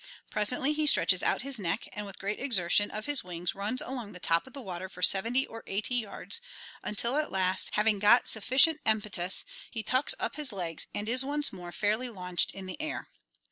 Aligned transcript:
Presently 0.31 0.73
he 0.73 0.87
stretches 0.87 1.21
out 1.21 1.43
his 1.43 1.59
neck, 1.59 1.87
and 1.93 2.07
with 2.07 2.17
great 2.17 2.39
exertion 2.39 2.89
of 2.89 3.05
his 3.05 3.23
wings 3.23 3.53
runs 3.53 3.81
along 3.81 4.13
the 4.13 4.19
top 4.19 4.47
of 4.47 4.53
the 4.53 4.59
water 4.59 4.89
for 4.89 5.03
seventy 5.03 5.45
or 5.45 5.63
eighty 5.67 5.93
yards, 5.93 6.41
until, 6.81 7.17
at 7.17 7.31
last, 7.31 7.69
having 7.73 7.99
got 7.99 8.27
sufficient 8.27 8.81
impetus, 8.83 9.45
he 9.69 9.83
tucks 9.83 10.15
up 10.19 10.37
his 10.37 10.51
legs 10.51 10.87
and 10.95 11.07
is 11.07 11.23
once 11.23 11.53
more 11.53 11.71
fairly 11.71 12.09
launched 12.09 12.49
in 12.51 12.65
the 12.65 12.81
air." 12.81 13.09